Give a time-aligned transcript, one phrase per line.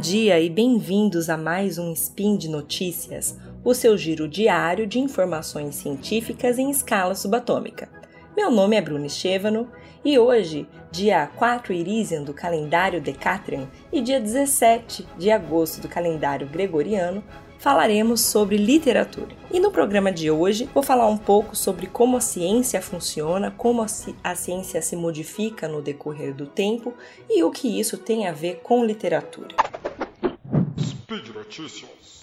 [0.00, 5.74] dia e bem-vindos a mais um Spin de Notícias, o seu giro diário de informações
[5.74, 7.86] científicas em escala subatômica.
[8.34, 9.68] Meu nome é Bruno Estevano
[10.02, 16.48] e hoje, dia 4 Irisian do calendário Decatrian e dia 17 de agosto do calendário
[16.48, 17.22] Gregoriano,
[17.58, 19.36] falaremos sobre literatura.
[19.52, 23.84] E no programa de hoje vou falar um pouco sobre como a ciência funciona, como
[24.24, 26.94] a ciência se modifica no decorrer do tempo
[27.28, 29.54] e o que isso tem a ver com literatura.
[31.50, 32.22] Notícias.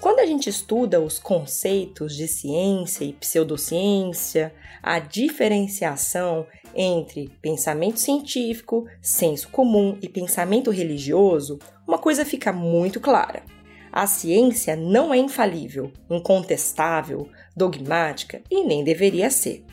[0.00, 8.86] Quando a gente estuda os conceitos de ciência e pseudociência, a diferenciação entre pensamento científico,
[9.02, 13.42] senso comum e pensamento religioso, uma coisa fica muito clara.
[13.96, 19.64] A ciência não é infalível, incontestável, dogmática e nem deveria ser.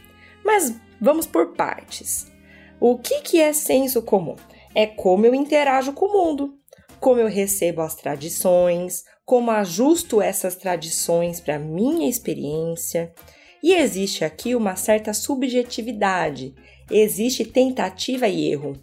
[0.46, 2.32] Mas vamos por partes.
[2.80, 4.38] O que, que é senso comum?
[4.74, 6.58] É como eu interajo com o mundo,
[7.02, 13.14] como eu recebo as tradições, como ajusto essas tradições para minha experiência.
[13.62, 16.56] E existe aqui uma certa subjetividade,
[16.90, 18.82] existe tentativa e erro.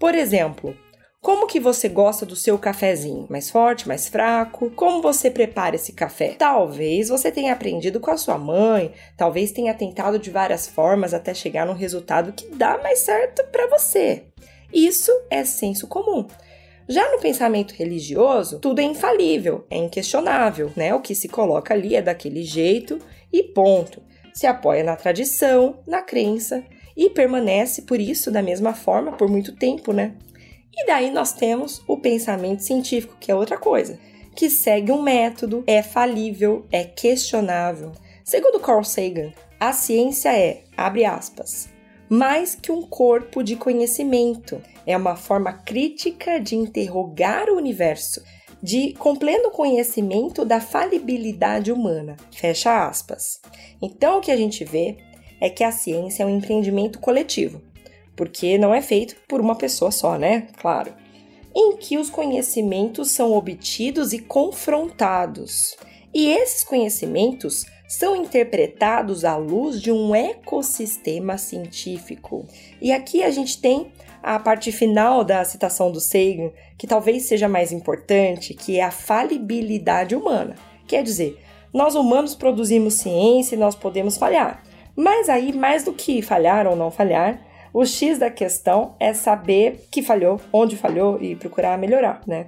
[0.00, 0.76] Por exemplo,
[1.20, 3.26] como que você gosta do seu cafezinho?
[3.28, 4.70] Mais forte, mais fraco?
[4.70, 6.34] Como você prepara esse café?
[6.38, 11.32] Talvez você tenha aprendido com a sua mãe, talvez tenha tentado de várias formas até
[11.34, 14.24] chegar num resultado que dá mais certo para você.
[14.72, 16.26] Isso é senso comum.
[16.88, 20.94] Já no pensamento religioso, tudo é infalível, é inquestionável, né?
[20.94, 22.98] O que se coloca ali é daquele jeito
[23.32, 24.02] e ponto.
[24.32, 26.64] Se apoia na tradição, na crença
[26.96, 30.14] e permanece por isso da mesma forma por muito tempo, né?
[30.72, 33.98] E daí nós temos o pensamento científico, que é outra coisa,
[34.34, 37.92] que segue um método, é falível, é questionável.
[38.24, 41.68] Segundo Carl Sagan, a ciência é, abre aspas,
[42.08, 44.62] mais que um corpo de conhecimento.
[44.86, 48.22] É uma forma crítica de interrogar o universo,
[48.62, 52.16] de com pleno conhecimento da falibilidade humana.
[52.30, 53.40] Fecha aspas.
[53.80, 54.96] Então o que a gente vê
[55.40, 57.62] é que a ciência é um empreendimento coletivo,
[58.20, 60.48] porque não é feito por uma pessoa só, né?
[60.60, 60.92] Claro.
[61.56, 65.74] Em que os conhecimentos são obtidos e confrontados.
[66.12, 72.46] E esses conhecimentos são interpretados à luz de um ecossistema científico.
[72.78, 73.90] E aqui a gente tem
[74.22, 78.90] a parte final da citação do Sagan, que talvez seja mais importante, que é a
[78.90, 80.56] falibilidade humana.
[80.86, 81.42] Quer dizer,
[81.72, 84.62] nós humanos produzimos ciência e nós podemos falhar.
[84.94, 89.86] Mas aí, mais do que falhar ou não falhar, o X da questão é saber
[89.90, 92.46] que falhou, onde falhou e procurar melhorar, né?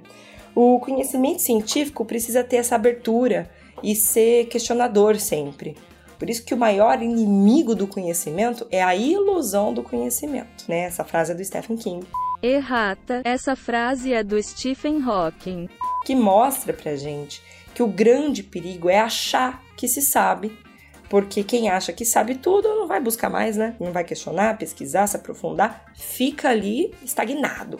[0.55, 3.49] O conhecimento científico precisa ter essa abertura
[3.81, 5.75] e ser questionador sempre.
[6.19, 10.81] Por isso que o maior inimigo do conhecimento é a ilusão do conhecimento, né?
[10.81, 12.05] Essa frase é do Stephen King.
[12.41, 15.69] Errata, essa frase é do Stephen Hawking.
[16.05, 17.41] Que mostra pra gente
[17.73, 20.57] que o grande perigo é achar que se sabe,
[21.13, 23.75] porque quem acha que sabe tudo não vai buscar mais, né?
[23.79, 27.79] Não vai questionar, pesquisar, se aprofundar, fica ali estagnado.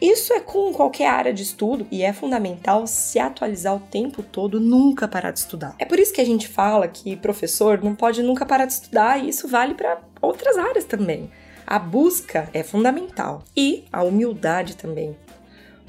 [0.00, 4.58] Isso é com qualquer área de estudo e é fundamental se atualizar o tempo todo,
[4.58, 5.76] nunca parar de estudar.
[5.78, 9.22] É por isso que a gente fala que professor não pode nunca parar de estudar
[9.22, 11.30] e isso vale para outras áreas também.
[11.64, 15.16] A busca é fundamental e a humildade também.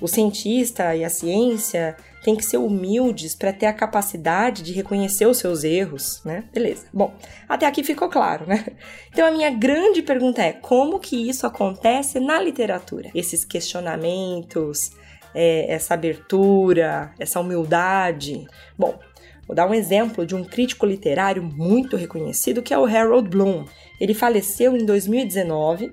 [0.03, 5.25] O cientista e a ciência têm que ser humildes para ter a capacidade de reconhecer
[5.25, 6.43] os seus erros, né?
[6.53, 6.87] Beleza.
[6.91, 7.13] Bom,
[7.47, 8.65] até aqui ficou claro, né?
[9.13, 13.09] Então a minha grande pergunta é como que isso acontece na literatura?
[13.15, 14.91] Esses questionamentos,
[15.33, 18.45] é, essa abertura, essa humildade.
[18.77, 18.99] Bom,
[19.45, 23.65] Vou dar um exemplo de um crítico literário muito reconhecido que é o Harold Bloom.
[23.99, 25.91] Ele faleceu em 2019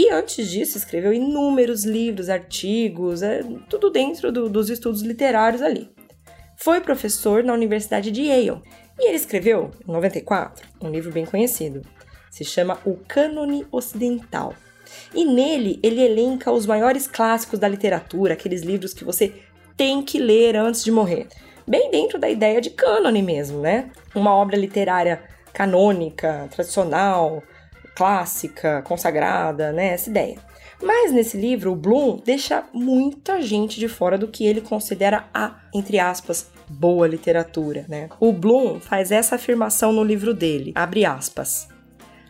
[0.00, 5.90] e antes disso, escreveu inúmeros livros, artigos, é, tudo dentro do, dos estudos literários ali.
[6.56, 8.62] Foi professor na Universidade de Yale
[8.96, 11.82] e ele escreveu, em 94, um livro bem conhecido.
[12.30, 14.54] Se chama O Cânone Ocidental.
[15.12, 19.34] E nele ele elenca os maiores clássicos da literatura, aqueles livros que você
[19.76, 21.26] tem que ler antes de morrer.
[21.66, 23.90] Bem dentro da ideia de cânone mesmo, né?
[24.14, 27.42] Uma obra literária canônica, tradicional,
[27.98, 29.88] clássica, consagrada, né?
[29.88, 30.38] Essa ideia.
[30.80, 35.56] Mas nesse livro, o Bloom deixa muita gente de fora do que ele considera a,
[35.74, 38.08] entre aspas, boa literatura, né?
[38.20, 41.68] O Bloom faz essa afirmação no livro dele, abre aspas.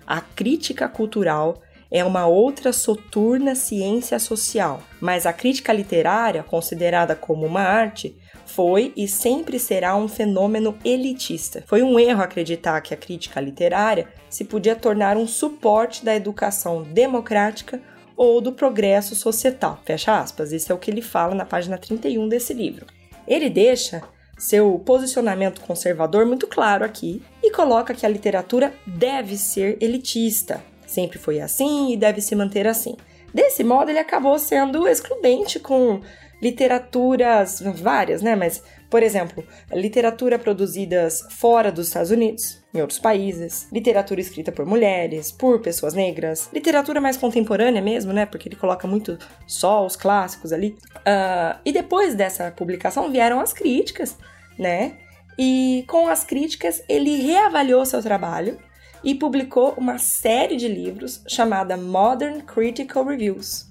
[0.07, 1.61] A crítica cultural
[1.91, 8.17] é uma outra soturna ciência social, mas a crítica literária, considerada como uma arte,
[8.49, 11.63] foi e sempre será um fenômeno elitista.
[11.67, 16.83] Foi um erro acreditar que a crítica literária se podia tornar um suporte da educação
[16.83, 17.81] democrática
[18.17, 19.81] ou do progresso societal.
[19.85, 20.53] Fecha aspas.
[20.53, 22.87] Isso é o que ele fala na página 31 desse livro.
[23.27, 24.03] Ele deixa
[24.39, 30.63] seu posicionamento conservador muito claro aqui e coloca que a literatura deve ser elitista.
[30.87, 32.97] Sempre foi assim e deve se manter assim.
[33.33, 36.01] Desse modo, ele acabou sendo excludente com
[36.41, 38.35] literaturas várias, né?
[38.37, 44.65] Mas, por exemplo, literatura produzidas fora dos Estados Unidos, em outros países, literatura escrita por
[44.65, 48.27] mulheres, por pessoas negras, literatura mais contemporânea mesmo, né?
[48.27, 50.77] Porque ele coloca muito só os clássicos ali.
[50.99, 54.17] Uh, e depois dessa publicação vieram as críticas,
[54.59, 54.97] né?
[55.39, 58.59] E com as críticas ele reavaliou seu trabalho
[59.05, 63.68] e publicou uma série de livros chamada Modern Critical Reviews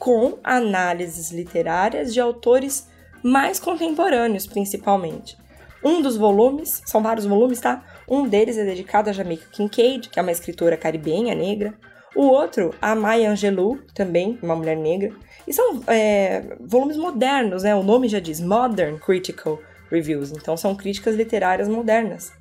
[0.00, 2.88] com análises literárias de autores
[3.22, 5.36] mais contemporâneos, principalmente.
[5.84, 7.84] Um dos volumes, são vários volumes, tá?
[8.08, 11.74] Um deles é dedicado a Jamaica Kincaid, que é uma escritora caribenha negra.
[12.16, 15.12] O outro, a Maya Angelou, também uma mulher negra.
[15.46, 17.74] E são é, volumes modernos, né?
[17.74, 19.58] O nome já diz Modern Critical
[19.90, 20.32] Reviews.
[20.32, 22.32] Então são críticas literárias modernas,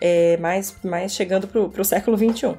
[0.00, 2.56] é, mais, mais chegando para o século XXI.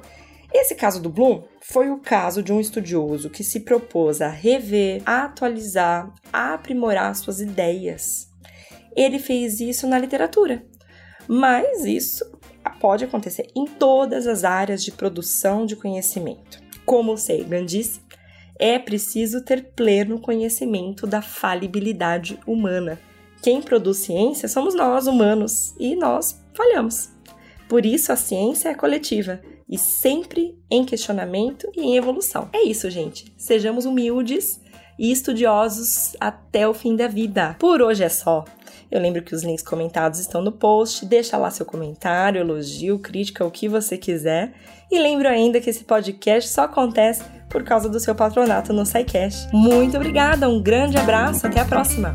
[0.52, 5.02] Esse caso do Bloom foi o caso de um estudioso que se propôs a rever,
[5.04, 8.28] a atualizar, a aprimorar suas ideias.
[8.96, 10.64] Ele fez isso na literatura,
[11.28, 12.24] mas isso
[12.80, 16.62] pode acontecer em todas as áreas de produção de conhecimento.
[16.84, 18.00] Como o Sagan disse,
[18.58, 22.98] é preciso ter pleno conhecimento da falibilidade humana.
[23.42, 27.17] Quem produz ciência somos nós, humanos, e nós falhamos.
[27.68, 32.48] Por isso a ciência é coletiva e sempre em questionamento e em evolução.
[32.52, 33.32] É isso, gente.
[33.36, 34.60] Sejamos humildes
[34.98, 37.54] e estudiosos até o fim da vida.
[37.58, 38.44] Por hoje é só.
[38.90, 41.04] Eu lembro que os links comentados estão no post.
[41.04, 44.54] Deixa lá seu comentário, elogio, crítica, o que você quiser.
[44.90, 49.48] E lembro ainda que esse podcast só acontece por causa do seu patronato no SciCash.
[49.52, 52.14] Muito obrigada, um grande abraço, até a próxima!